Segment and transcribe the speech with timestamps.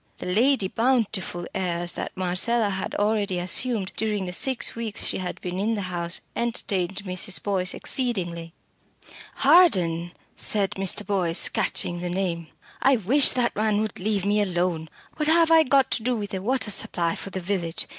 [0.17, 5.39] The Lady Bountiful airs that Marcella had already assumed during the six weeks she had
[5.41, 7.43] been in the house entertained Mrs.
[7.43, 8.51] Boyce exceedingly.
[9.35, 11.05] "Harden!" said Mr.
[11.05, 12.47] Boyce, catching the name.
[12.81, 14.89] "I wish that man would leave me alone.
[15.17, 17.87] What have I got to do with a water supply for the village?